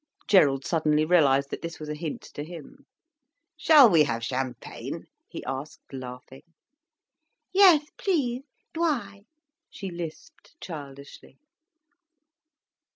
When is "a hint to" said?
1.87-2.43